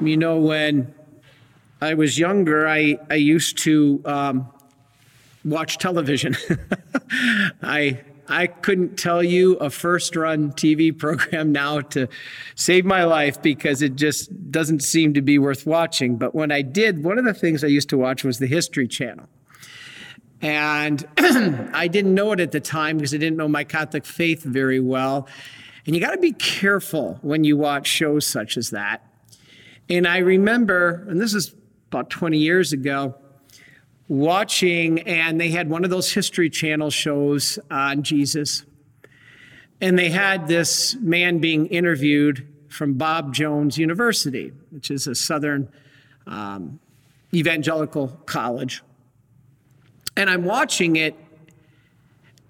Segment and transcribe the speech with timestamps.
[0.00, 0.94] You know, when
[1.80, 4.48] I was younger, I, I used to um,
[5.44, 6.36] watch television.
[7.62, 12.08] I I couldn't tell you a first run TV program now to
[12.54, 16.16] save my life because it just doesn't seem to be worth watching.
[16.16, 18.86] But when I did, one of the things I used to watch was the History
[18.86, 19.26] Channel.
[20.42, 24.44] And I didn't know it at the time because I didn't know my Catholic faith
[24.44, 25.26] very well.
[25.86, 29.02] And you got to be careful when you watch shows such as that.
[29.90, 31.54] And I remember, and this is
[31.90, 33.14] about 20 years ago,
[34.08, 38.64] watching, and they had one of those History Channel shows on Jesus.
[39.80, 45.68] And they had this man being interviewed from Bob Jones University, which is a Southern
[46.26, 46.80] um,
[47.32, 48.82] evangelical college.
[50.16, 51.14] And I'm watching it,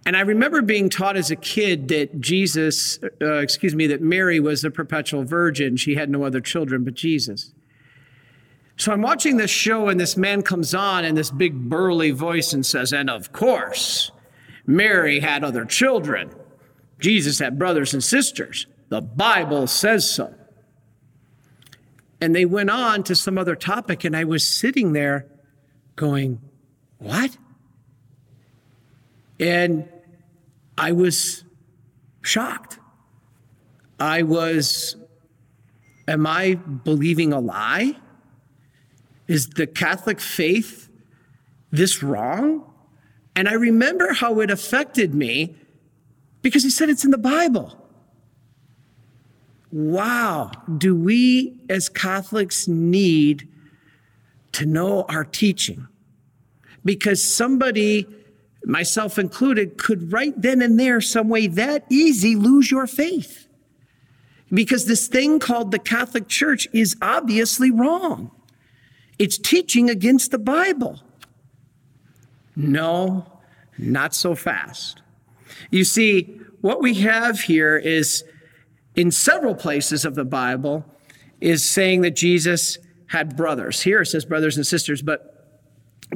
[0.09, 4.41] and I remember being taught as a kid that Jesus, uh, excuse me, that Mary
[4.41, 5.77] was a perpetual virgin.
[5.77, 7.53] She had no other children but Jesus.
[8.79, 12.55] So I'm watching this show, and this man comes on in this big burly voice
[12.55, 14.11] and says, And of course,
[14.67, 16.35] Mary had other children.
[16.99, 18.67] Jesus had brothers and sisters.
[18.89, 20.35] The Bible says so.
[22.19, 25.27] And they went on to some other topic, and I was sitting there
[25.97, 26.41] going,
[26.97, 27.37] What?
[29.39, 29.87] And
[30.79, 31.45] I was
[32.23, 32.79] shocked.
[33.99, 34.97] I was,
[36.07, 37.97] Am I believing a lie?
[39.27, 40.89] Is the Catholic faith
[41.71, 42.65] this wrong?
[43.37, 45.55] And I remember how it affected me
[46.41, 47.77] because he said it's in the Bible.
[49.71, 53.47] Wow, do we as Catholics need
[54.53, 55.87] to know our teaching?
[56.85, 58.07] Because somebody,
[58.65, 63.47] myself included, could right then and there, some way that easy, lose your faith.
[64.53, 68.31] Because this thing called the Catholic Church is obviously wrong.
[69.19, 71.01] It's teaching against the Bible.
[72.57, 73.41] No,
[73.77, 75.03] not so fast.
[75.71, 78.25] You see, what we have here is
[78.95, 80.85] in several places of the Bible
[81.41, 83.81] is saying that Jesus had brothers.
[83.81, 85.61] Here it says brothers and sisters, but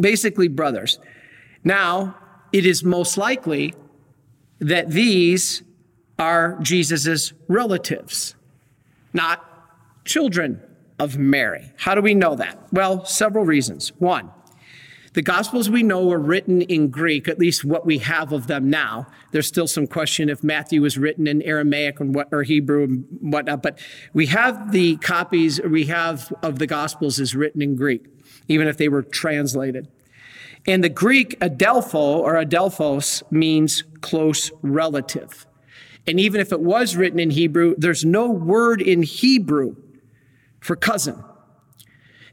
[0.00, 0.98] basically brothers.
[1.64, 2.16] Now,
[2.52, 3.74] it is most likely
[4.58, 5.62] that these
[6.18, 8.34] are Jesus's relatives,
[9.12, 9.44] not
[10.04, 10.60] children
[10.98, 11.72] of Mary.
[11.78, 12.58] How do we know that?
[12.72, 13.88] Well, several reasons.
[13.98, 14.30] One,
[15.14, 18.70] the Gospels we know were written in Greek, at least what we have of them
[18.70, 19.06] now.
[19.30, 23.04] There's still some question if Matthew was written in Aramaic or, what, or Hebrew and
[23.20, 23.78] whatnot, but
[24.14, 28.06] we have the copies we have of the Gospels is written in Greek,
[28.48, 29.88] even if they were translated.
[30.66, 35.46] And the Greek adelpho or adelphos means close relative.
[36.06, 39.76] And even if it was written in Hebrew, there's no word in Hebrew
[40.60, 41.22] for cousin.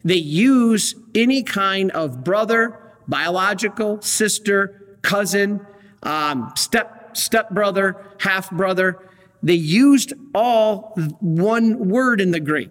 [0.04, 5.66] They use any kind of brother, biological, sister, cousin,
[6.04, 9.00] um, step stepbrother, half brother.
[9.42, 12.70] They used all one word in the Greek.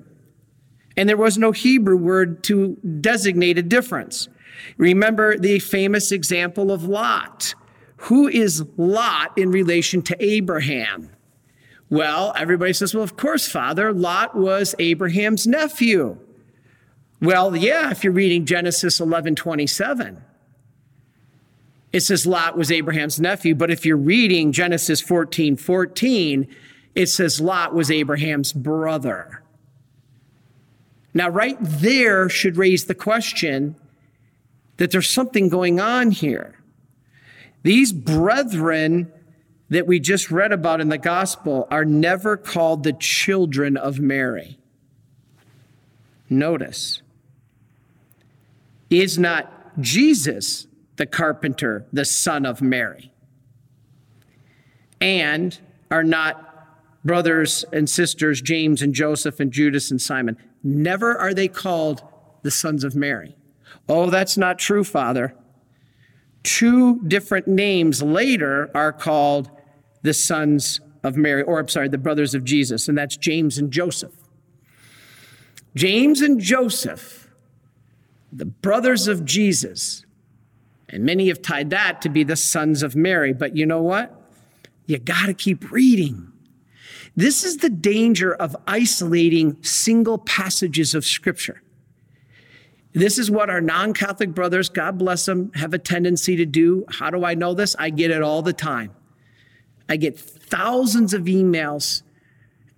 [0.96, 4.28] And there was no Hebrew word to designate a difference.
[4.76, 7.54] Remember the famous example of Lot.
[8.02, 11.10] Who is Lot in relation to Abraham?
[11.90, 16.18] Well, everybody says, well, of course, Father, Lot was Abraham's nephew.
[17.20, 20.22] Well, yeah, if you're reading Genesis 11 27,
[21.92, 23.54] it says Lot was Abraham's nephew.
[23.54, 26.46] But if you're reading Genesis 14 14,
[26.94, 29.42] it says Lot was Abraham's brother.
[31.14, 33.74] Now, right there should raise the question
[34.78, 36.54] that there's something going on here.
[37.62, 39.12] These brethren
[39.68, 44.58] that we just read about in the gospel are never called the children of Mary.
[46.30, 47.02] Notice,
[48.90, 53.12] is not Jesus the carpenter the son of Mary?
[55.00, 55.58] And
[55.90, 56.44] are not
[57.04, 60.36] brothers and sisters James and Joseph and Judas and Simon?
[60.62, 62.02] Never are they called
[62.42, 63.36] the sons of Mary.
[63.88, 65.34] Oh, that's not true, Father.
[66.42, 69.50] Two different names later are called
[70.02, 73.70] the sons of Mary, or I'm sorry, the brothers of Jesus, and that's James and
[73.70, 74.14] Joseph.
[75.74, 77.28] James and Joseph,
[78.32, 80.04] the brothers of Jesus,
[80.88, 84.14] and many have tied that to be the sons of Mary, but you know what?
[84.86, 86.32] You got to keep reading.
[87.14, 91.62] This is the danger of isolating single passages of Scripture.
[92.98, 96.84] This is what our non Catholic brothers, God bless them, have a tendency to do.
[96.90, 97.76] How do I know this?
[97.78, 98.90] I get it all the time.
[99.88, 102.02] I get thousands of emails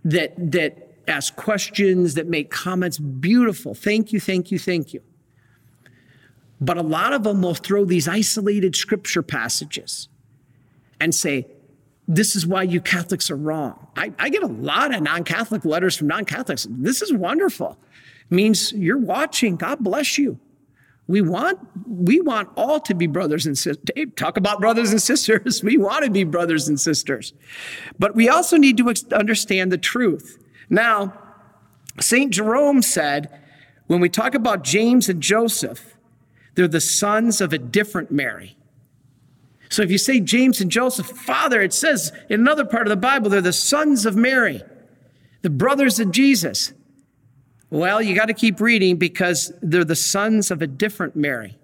[0.04, 2.98] that, that ask questions, that make comments.
[2.98, 3.72] Beautiful.
[3.72, 5.00] Thank you, thank you, thank you.
[6.60, 10.10] But a lot of them will throw these isolated scripture passages
[11.00, 11.46] and say,
[12.06, 13.86] this is why you Catholics are wrong.
[13.96, 16.66] I, I get a lot of non Catholic letters from non Catholics.
[16.68, 17.78] This is wonderful.
[18.30, 19.56] Means you're watching.
[19.56, 20.38] God bless you.
[21.08, 23.84] We want, we want all to be brothers and sisters.
[24.14, 25.60] Talk about brothers and sisters.
[25.64, 27.32] We want to be brothers and sisters.
[27.98, 30.38] But we also need to understand the truth.
[30.68, 31.12] Now,
[31.98, 32.32] St.
[32.32, 33.40] Jerome said,
[33.88, 35.96] when we talk about James and Joseph,
[36.54, 38.56] they're the sons of a different Mary.
[39.68, 42.96] So if you say James and Joseph, Father, it says in another part of the
[42.96, 44.62] Bible, they're the sons of Mary,
[45.42, 46.72] the brothers of Jesus.
[47.70, 51.56] Well, you got to keep reading because they're the sons of a different Mary.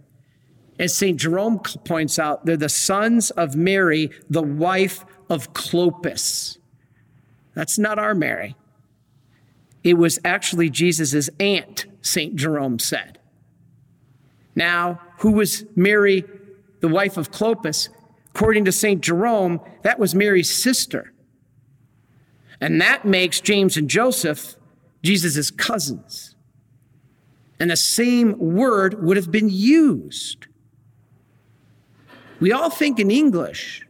[0.78, 1.18] As St.
[1.18, 6.58] Jerome points out, they're the sons of Mary, the wife of Clopas.
[7.54, 8.54] That's not our Mary.
[9.82, 12.36] It was actually Jesus' aunt, St.
[12.36, 13.18] Jerome said.
[14.54, 16.24] Now, who was Mary,
[16.80, 17.88] the wife of Clopas?
[18.34, 19.00] According to St.
[19.00, 21.12] Jerome, that was Mary's sister.
[22.60, 24.56] And that makes James and Joseph
[25.06, 26.34] Jesus' cousins.
[27.58, 30.46] And the same word would have been used.
[32.38, 33.86] We all think in English,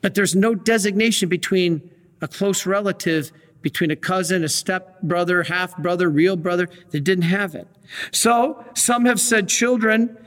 [0.00, 1.88] but there's no designation between
[2.20, 3.30] a close relative
[3.64, 6.68] between a cousin, a step brother, half brother, real brother.
[6.90, 7.66] They didn't have it.
[8.12, 10.18] So some have said children,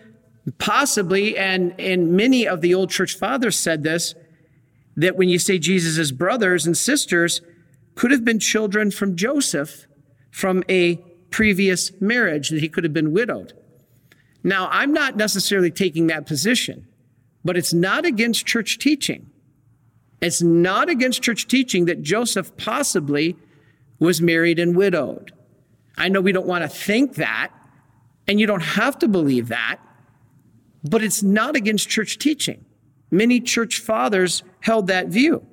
[0.57, 4.15] possibly, and, and many of the old church fathers said this,
[4.95, 7.42] that when you say Jesus' brothers and sisters,
[7.97, 9.88] could have been children from Joseph
[10.29, 10.97] from a
[11.31, 13.53] previous marriage, that he could have been widowed.
[14.44, 16.88] Now, I'm not necessarily taking that position,
[17.44, 19.29] but it's not against church teaching.
[20.21, 23.35] It's not against church teaching that Joseph possibly
[24.00, 25.33] was married and widowed.
[25.97, 27.51] I know we don't want to think that,
[28.27, 29.79] and you don't have to believe that,
[30.83, 32.63] but it's not against church teaching.
[33.09, 35.45] Many church fathers held that view.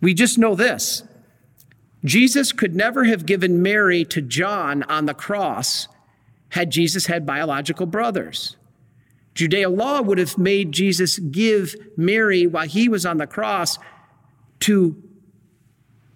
[0.00, 1.02] We just know this
[2.04, 5.88] Jesus could never have given Mary to John on the cross
[6.48, 8.56] had Jesus had biological brothers.
[9.34, 13.78] Judea law would have made Jesus give Mary while he was on the cross
[14.60, 15.00] to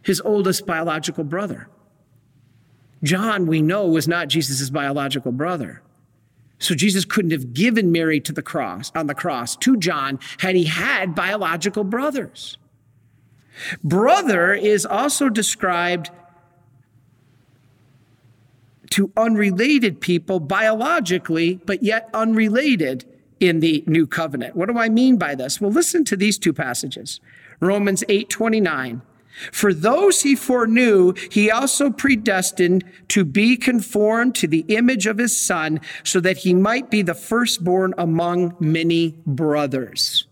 [0.02, 1.68] his oldest biological brother.
[3.02, 5.82] John, we know, was not Jesus' biological brother.
[6.58, 10.56] So Jesus couldn't have given Mary to the cross, on the cross, to John, had
[10.56, 12.58] he had biological brothers.
[13.82, 16.10] Brother is also described
[18.90, 23.04] to unrelated people biologically, but yet unrelated
[23.40, 24.56] in the new covenant.
[24.56, 25.60] What do I mean by this?
[25.60, 27.20] Well, listen to these two passages.
[27.60, 29.02] Romans 8 29.
[29.52, 35.38] For those he foreknew, he also predestined to be conformed to the image of his
[35.38, 40.26] son, so that he might be the firstborn among many brothers.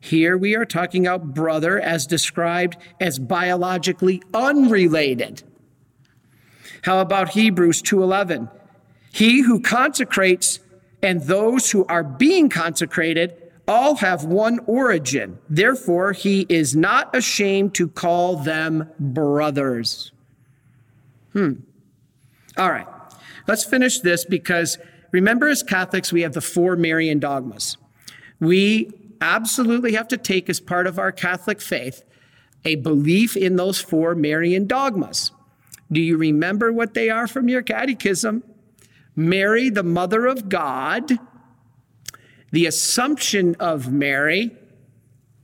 [0.00, 5.42] Here we are talking about brother as described as biologically unrelated.
[6.82, 8.48] How about Hebrews 2:11?
[9.12, 10.60] He who consecrates
[11.02, 13.34] and those who are being consecrated
[13.66, 15.38] all have one origin.
[15.48, 20.12] Therefore, he is not ashamed to call them brothers.
[21.34, 21.52] Hmm.
[22.56, 22.86] All right.
[23.46, 24.78] Let's finish this because
[25.12, 27.76] remember, as Catholics, we have the four Marian dogmas.
[28.40, 32.02] We absolutely have to take as part of our Catholic faith
[32.64, 35.32] a belief in those four Marian dogmas.
[35.90, 38.42] Do you remember what they are from your catechism?
[39.16, 41.18] Mary, the mother of God,
[42.50, 44.50] the assumption of Mary,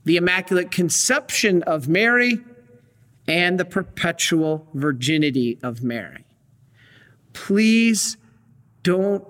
[0.03, 2.39] the immaculate conception of Mary,
[3.27, 6.25] and the perpetual virginity of Mary.
[7.33, 8.17] Please
[8.83, 9.25] don't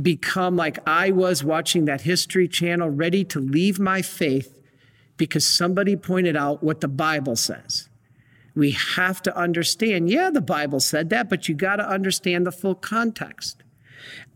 [0.00, 4.58] become like I was watching that History Channel, ready to leave my faith
[5.16, 7.88] because somebody pointed out what the Bible says.
[8.56, 12.52] We have to understand, yeah, the Bible said that, but you got to understand the
[12.52, 13.62] full context.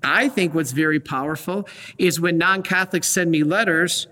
[0.02, 4.06] I think what's very powerful is when non Catholics send me letters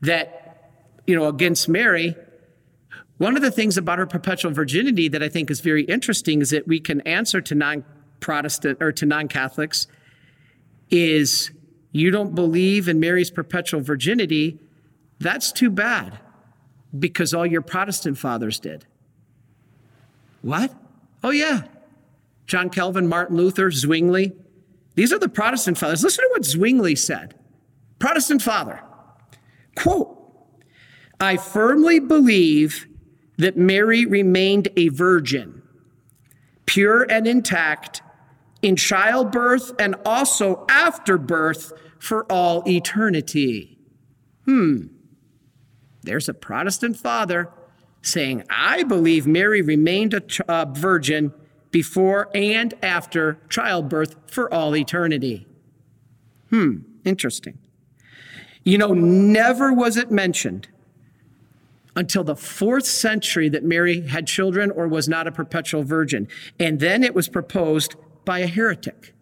[0.00, 0.72] that,
[1.06, 2.16] you know, against Mary.
[3.18, 6.50] One of the things about her perpetual virginity that I think is very interesting is
[6.50, 7.84] that we can answer to non
[8.20, 9.86] Protestant or to non Catholics
[10.90, 11.50] is
[11.92, 14.58] you don't believe in Mary's perpetual virginity.
[15.18, 16.18] That's too bad
[16.98, 18.86] because all your Protestant fathers did.
[20.42, 20.74] What?
[21.22, 21.62] Oh, yeah.
[22.46, 24.32] John Calvin, Martin Luther, Zwingli.
[24.94, 26.02] These are the Protestant fathers.
[26.02, 27.34] Listen to what Zwingli said.
[27.98, 28.80] Protestant father,
[29.76, 30.16] quote,
[31.20, 32.86] I firmly believe
[33.36, 35.62] that Mary remained a virgin,
[36.66, 38.02] pure and intact,
[38.62, 43.78] in childbirth and also after birth for all eternity.
[44.44, 44.86] Hmm.
[46.02, 47.50] There's a Protestant father
[48.02, 51.32] saying, I believe Mary remained a ch- uh, virgin
[51.70, 55.46] before and after childbirth for all eternity.
[56.48, 57.58] Hmm, interesting.
[58.64, 60.68] You know, never was it mentioned
[61.96, 66.28] until the fourth century that Mary had children or was not a perpetual virgin.
[66.58, 69.14] And then it was proposed by a heretic.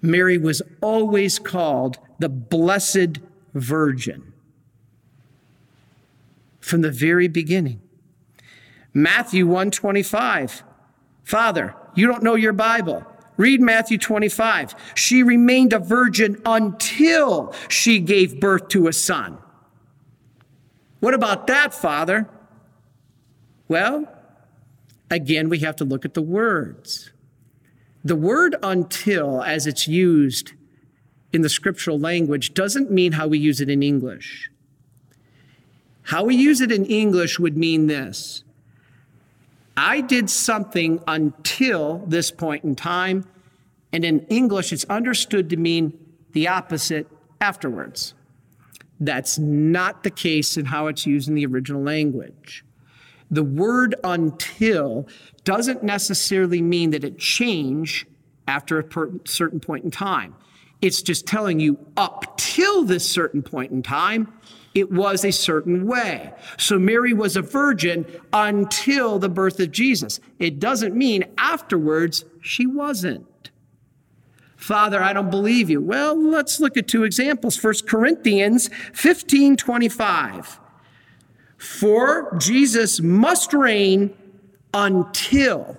[0.00, 3.20] Mary was always called the Blessed
[3.54, 4.32] Virgin
[6.60, 7.80] from the very beginning.
[8.94, 10.64] Matthew 125.
[11.24, 13.04] Father, you don't know your Bible.
[13.36, 14.74] Read Matthew 25.
[14.94, 19.38] She remained a virgin until she gave birth to a son.
[21.00, 22.28] What about that, Father?
[23.68, 24.06] Well,
[25.10, 27.11] again, we have to look at the words.
[28.04, 30.52] The word until, as it's used
[31.32, 34.50] in the scriptural language, doesn't mean how we use it in English.
[36.02, 38.44] How we use it in English would mean this
[39.76, 43.24] I did something until this point in time,
[43.92, 45.98] and in English, it's understood to mean
[46.32, 47.06] the opposite
[47.40, 48.14] afterwards.
[49.00, 52.64] That's not the case in how it's used in the original language.
[53.32, 55.08] The word until
[55.42, 58.06] doesn't necessarily mean that it changed
[58.46, 60.36] after a per- certain point in time.
[60.82, 64.32] It's just telling you up till this certain point in time,
[64.74, 66.32] it was a certain way.
[66.58, 70.20] So Mary was a virgin until the birth of Jesus.
[70.38, 73.50] It doesn't mean afterwards she wasn't.
[74.56, 75.80] Father, I don't believe you.
[75.80, 77.56] Well, let's look at two examples.
[77.56, 80.60] First Corinthians 15 25.
[81.62, 84.12] For Jesus must reign
[84.74, 85.78] until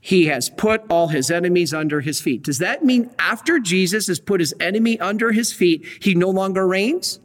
[0.00, 2.42] he has put all his enemies under his feet.
[2.42, 6.66] Does that mean after Jesus has put his enemy under his feet, he no longer
[6.66, 7.20] reigns?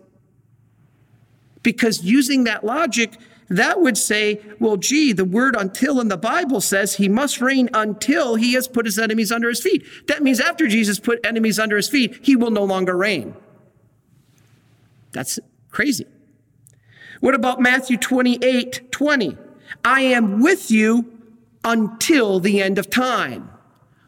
[1.62, 3.14] Because using that logic,
[3.48, 7.70] that would say, well, gee, the word until in the Bible says he must reign
[7.74, 9.86] until he has put his enemies under his feet.
[10.10, 13.34] That means after Jesus put enemies under his feet, he will no longer reign.
[15.14, 15.40] That's
[15.72, 16.08] crazy.
[17.24, 19.38] What about Matthew 28 20?
[19.86, 21.22] I am with you
[21.64, 23.50] until the end of time.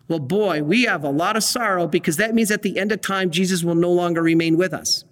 [0.10, 3.00] Well, boy, we have a lot of sorrow because that means at the end of
[3.00, 5.05] time, Jesus will no longer remain with us.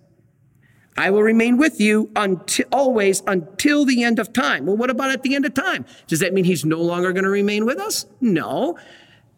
[0.97, 4.65] I will remain with you until always until the end of time.
[4.65, 5.85] Well, what about at the end of time?
[6.07, 8.05] Does that mean he's no longer going to remain with us?
[8.19, 8.77] No,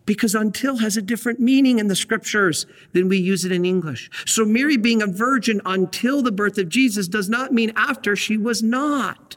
[0.05, 4.09] because until has a different meaning in the scriptures than we use it in English.
[4.25, 8.37] So Mary being a virgin until the birth of Jesus does not mean after she
[8.37, 9.35] was not.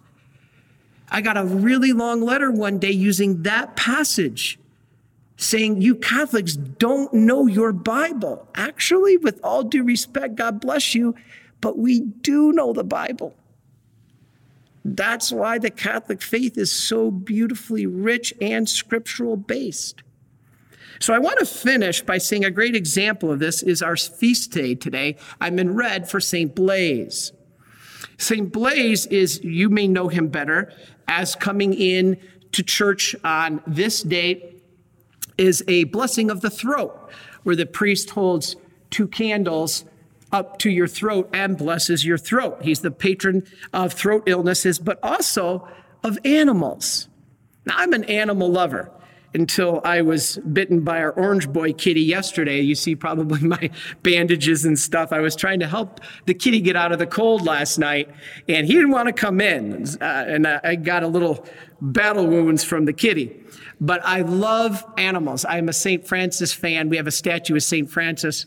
[1.10, 4.58] I got a really long letter one day using that passage
[5.38, 8.46] saying, You Catholics don't know your Bible.
[8.54, 11.14] Actually, with all due respect, God bless you,
[11.62, 13.34] but we do know the Bible.
[14.84, 20.02] That's why the Catholic faith is so beautifully rich and scriptural based.
[21.00, 24.50] So I want to finish by saying a great example of this is our feast
[24.50, 25.16] day today.
[25.40, 26.54] I'm in red for St.
[26.54, 27.32] Blaise.
[28.16, 28.52] St.
[28.52, 30.72] Blaise is, you may know him better,
[31.06, 32.18] as coming in
[32.52, 34.62] to church on this date
[35.36, 37.10] is a blessing of the throat,
[37.44, 38.56] where the priest holds
[38.90, 39.84] two candles
[40.32, 42.58] up to your throat and blesses your throat.
[42.62, 45.68] He's the patron of throat illnesses, but also
[46.02, 47.08] of animals.
[47.64, 48.90] Now, I'm an animal lover
[49.34, 52.60] until I was bitten by our orange boy kitty yesterday.
[52.60, 53.70] You see probably my
[54.02, 55.12] bandages and stuff.
[55.12, 58.10] I was trying to help the kitty get out of the cold last night,
[58.48, 59.86] and he didn't want to come in.
[60.00, 61.46] Uh, and I got a little
[61.80, 63.42] battle wounds from the kitty.
[63.80, 65.44] But I love animals.
[65.44, 66.06] I'm a St.
[66.06, 66.88] Francis fan.
[66.88, 67.88] We have a statue of St.
[67.88, 68.46] Francis.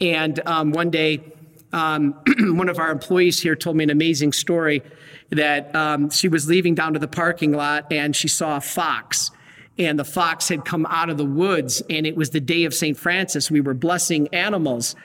[0.00, 1.32] And um, one day,
[1.72, 4.82] um, one of our employees here told me an amazing story
[5.30, 9.30] that um, she was leaving down to the parking lot and she saw a fox.
[9.78, 12.74] And the fox had come out of the woods, and it was the day of
[12.74, 12.96] St.
[12.96, 13.50] Francis.
[13.50, 14.96] We were blessing animals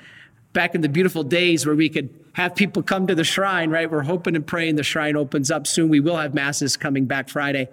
[0.53, 3.89] back in the beautiful days where we could have people come to the shrine, right?
[3.89, 5.89] We're hoping and praying the shrine opens up soon.
[5.89, 7.69] We will have masses coming back Friday.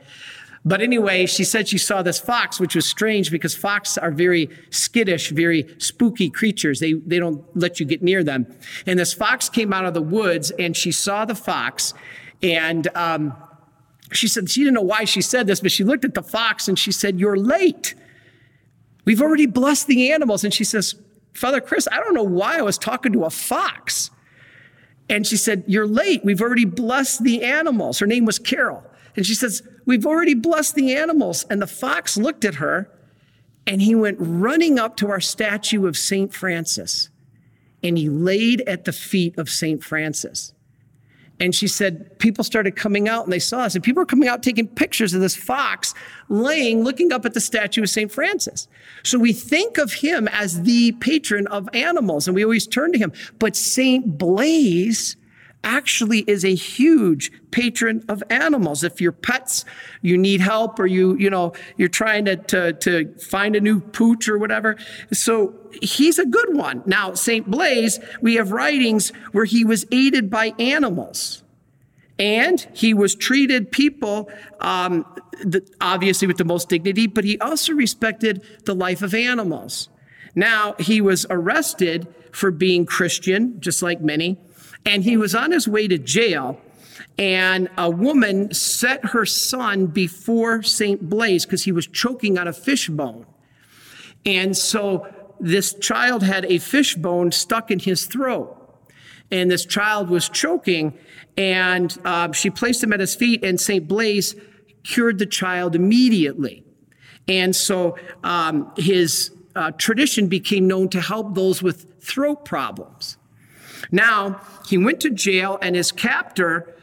[0.62, 4.50] But anyway, she said she saw this fox, which was strange because foxes are very
[4.68, 6.80] skittish, very spooky creatures.
[6.80, 8.46] They, they don't let you get near them.
[8.86, 11.94] And this fox came out of the woods and she saw the fox
[12.42, 13.34] and, um,
[14.12, 16.68] she said she didn't know why she said this, but she looked at the fox
[16.68, 17.94] and she said, You're late.
[19.04, 20.44] We've already blessed the animals.
[20.44, 20.94] And she says,
[21.32, 24.10] Father Chris, I don't know why I was talking to a fox.
[25.08, 26.24] And she said, You're late.
[26.24, 27.98] We've already blessed the animals.
[27.98, 28.84] Her name was Carol.
[29.16, 31.44] And she says, We've already blessed the animals.
[31.50, 32.90] And the fox looked at her
[33.66, 36.32] and he went running up to our statue of St.
[36.32, 37.10] Francis
[37.82, 39.82] and he laid at the feet of St.
[39.82, 40.52] Francis.
[41.40, 44.28] And she said, people started coming out and they saw us, and people were coming
[44.28, 45.94] out taking pictures of this fox
[46.28, 48.12] laying, looking up at the statue of St.
[48.12, 48.68] Francis.
[49.02, 52.98] So we think of him as the patron of animals, and we always turn to
[52.98, 53.12] him.
[53.38, 54.18] But St.
[54.18, 55.16] Blaise
[55.62, 58.82] actually is a huge patron of animals.
[58.82, 59.64] If your pets,
[60.00, 63.80] you need help or you, you know, you're trying to, to, to find a new
[63.80, 64.76] pooch or whatever.
[65.12, 66.82] So he's a good one.
[66.86, 67.50] Now, St.
[67.50, 71.42] Blaise, we have writings where he was aided by animals.
[72.18, 75.06] And he was treated people, um,
[75.42, 79.88] the, obviously with the most dignity, but he also respected the life of animals.
[80.34, 84.38] Now, he was arrested for being Christian, just like many.
[84.86, 86.60] And he was on his way to jail,
[87.18, 91.08] and a woman set her son before St.
[91.08, 93.26] Blaise because he was choking on a fishbone.
[94.24, 95.06] And so
[95.38, 98.56] this child had a fishbone stuck in his throat.
[99.30, 100.98] And this child was choking,
[101.36, 103.86] and uh, she placed him at his feet, and St.
[103.86, 104.34] Blaise
[104.82, 106.64] cured the child immediately.
[107.28, 113.18] And so um, his uh, tradition became known to help those with throat problems.
[113.90, 116.74] Now, he went to jail, and his captor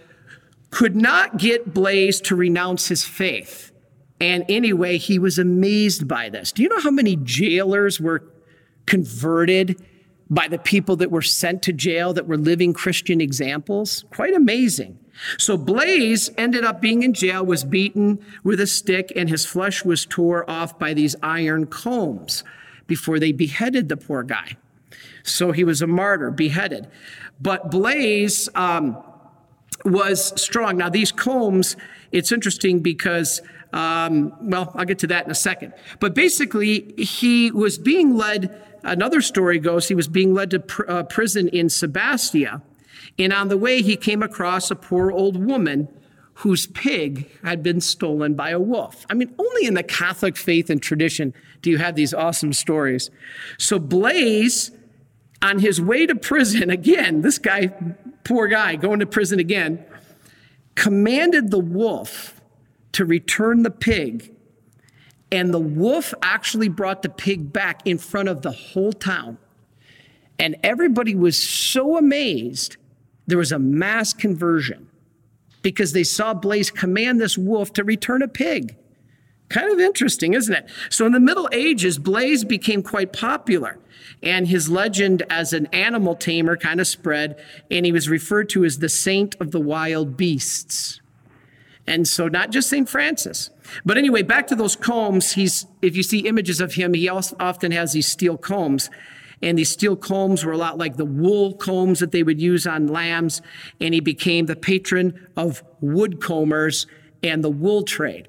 [0.69, 3.71] could not get Blaise to renounce his faith.
[4.19, 6.51] And anyway, he was amazed by this.
[6.51, 8.23] Do you know how many jailers were
[8.85, 9.83] converted
[10.29, 14.05] by the people that were sent to jail that were living Christian examples?
[14.11, 14.99] Quite amazing.
[15.37, 19.85] So Blaise ended up being in jail, was beaten with a stick, and his flesh
[19.85, 22.43] was tore off by these iron combs
[22.87, 24.57] before they beheaded the poor guy.
[25.27, 26.87] So he was a martyr, beheaded.
[27.39, 28.97] But Blaise um,
[29.85, 30.77] was strong.
[30.77, 31.75] Now, these combs,
[32.11, 33.41] it's interesting because,
[33.73, 35.73] um, well, I'll get to that in a second.
[35.99, 40.89] But basically, he was being led, another story goes, he was being led to pr-
[40.89, 42.61] uh, prison in Sebastia.
[43.19, 45.89] And on the way, he came across a poor old woman
[46.35, 49.05] whose pig had been stolen by a wolf.
[49.09, 53.09] I mean, only in the Catholic faith and tradition do you have these awesome stories.
[53.57, 54.69] So Blaise
[55.41, 57.71] on his way to prison, again, this guy,
[58.23, 59.83] poor guy, going to prison again,
[60.75, 62.41] commanded the wolf
[62.93, 64.33] to return the pig.
[65.31, 69.37] And the wolf actually brought the pig back in front of the whole town.
[70.39, 72.77] And everybody was so amazed,
[73.25, 74.89] there was a mass conversion
[75.61, 78.77] because they saw Blaise command this wolf to return a pig.
[79.49, 80.69] Kind of interesting, isn't it?
[80.89, 83.79] So in the Middle Ages, Blaise became quite popular,
[84.21, 88.65] and his legend as an animal tamer kind of spread, and he was referred to
[88.65, 90.99] as the saint of the wild beasts.
[91.87, 92.87] And so not just St.
[92.89, 93.49] Francis.
[93.85, 97.35] But anyway, back to those combs, he's if you see images of him, he also
[97.39, 98.89] often has these steel combs.
[99.41, 102.67] And these steel combs were a lot like the wool combs that they would use
[102.67, 103.41] on lambs.
[103.79, 106.87] And he became the patron of wood combers
[107.23, 108.27] and the wool trade.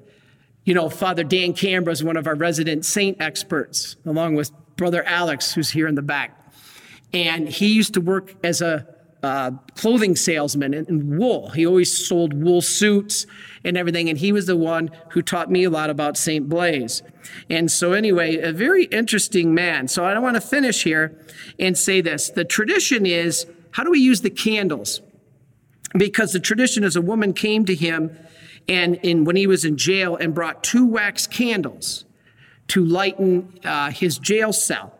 [0.69, 5.01] You know, Father Dan Cambra is one of our resident saint experts, along with Brother
[5.03, 6.53] Alex, who's here in the back.
[7.11, 8.85] And he used to work as a
[9.23, 11.49] uh, clothing salesman in, in wool.
[11.49, 13.25] He always sold wool suits
[13.63, 14.09] and everything.
[14.09, 16.47] And he was the one who taught me a lot about St.
[16.47, 17.01] Blaise.
[17.49, 19.87] And so, anyway, a very interesting man.
[19.87, 21.17] So, I want to finish here
[21.57, 25.01] and say this the tradition is how do we use the candles?
[25.97, 28.15] Because the tradition is a woman came to him
[28.69, 32.05] and in, when he was in jail and brought two wax candles
[32.67, 34.93] to lighten uh, his jail cell.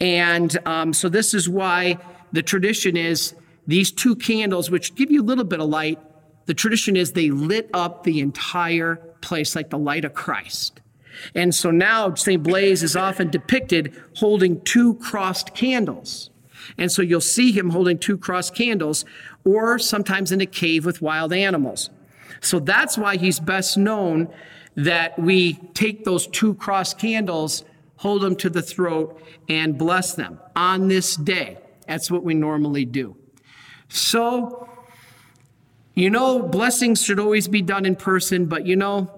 [0.00, 1.98] And um, so this is why
[2.32, 3.34] the tradition is
[3.66, 6.00] these two candles, which give you a little bit of light,
[6.46, 10.80] the tradition is they lit up the entire place like the light of Christ.
[11.34, 12.42] And so now St.
[12.42, 16.30] Blaise is often depicted holding two crossed candles.
[16.76, 19.04] And so you'll see him holding two crossed candles,
[19.44, 21.90] or sometimes in a cave with wild animals.
[22.40, 24.28] So that's why he's best known
[24.76, 27.64] that we take those two cross candles,
[27.96, 31.58] hold them to the throat, and bless them on this day.
[31.88, 33.16] That's what we normally do.
[33.88, 34.68] So,
[35.94, 39.10] you know, blessings should always be done in person, but you know,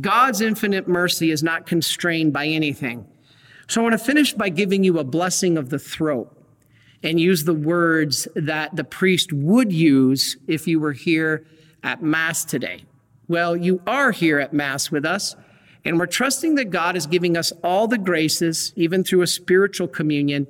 [0.00, 3.06] God's infinite mercy is not constrained by anything.
[3.66, 6.30] So I want to finish by giving you a blessing of the throat
[7.02, 11.46] and use the words that the priest would use if you were here
[11.84, 12.84] at Mass today?
[13.28, 15.36] Well, you are here at Mass with us,
[15.84, 19.86] and we're trusting that God is giving us all the graces, even through a spiritual
[19.86, 20.48] communion,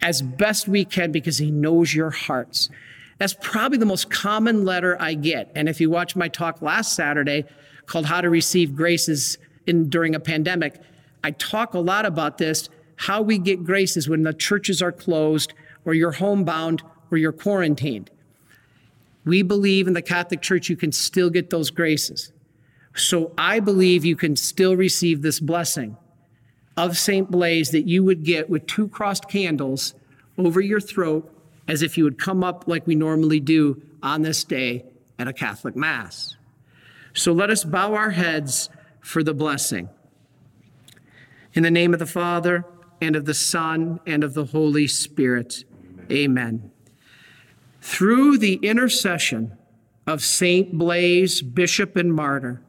[0.00, 2.70] as best we can because He knows your hearts.
[3.18, 5.50] That's probably the most common letter I get.
[5.54, 7.44] And if you watch my talk last Saturday
[7.86, 10.80] called How to Receive Graces in, during a Pandemic,
[11.24, 15.52] I talk a lot about this how we get graces when the churches are closed
[15.84, 18.10] or you're homebound or you're quarantined.
[19.26, 22.32] We believe in the Catholic Church you can still get those graces.
[22.94, 25.98] So I believe you can still receive this blessing
[26.76, 27.30] of St.
[27.30, 29.94] Blaise that you would get with two crossed candles
[30.38, 31.30] over your throat
[31.68, 34.84] as if you would come up like we normally do on this day
[35.18, 36.36] at a Catholic Mass.
[37.12, 39.88] So let us bow our heads for the blessing.
[41.54, 42.64] In the name of the Father,
[43.00, 45.64] and of the Son, and of the Holy Spirit.
[46.10, 46.70] Amen.
[47.86, 49.56] Through the intercession
[50.08, 52.60] of Saint Blaise, Bishop and Martyr,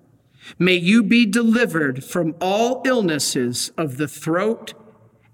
[0.59, 4.75] may you be delivered from all illnesses of the throat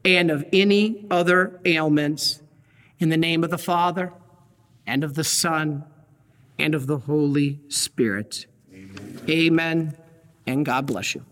[0.05, 2.41] and of any other ailments.
[2.97, 4.13] In the name of the Father,
[4.87, 5.83] and of the Son,
[6.57, 8.45] and of the Holy Spirit.
[8.73, 9.21] Amen.
[9.29, 9.97] Amen.
[10.47, 11.25] And God bless you.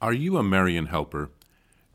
[0.00, 1.30] Are you a Marian helper?